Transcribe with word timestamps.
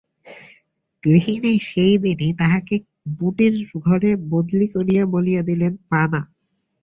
গৃহিণী 1.03 1.53
সেই 1.61 1.95
দিনই 1.97 2.31
তাঁহাকে 2.33 2.75
বুটির 3.19 3.53
ঘরে 3.79 4.11
বদলি 4.29 4.67
করিয়া 4.67 5.03
বলিয়া 5.05 5.41
দিলেন, 5.41 5.73
পা 5.89 6.01
না। 6.11 6.21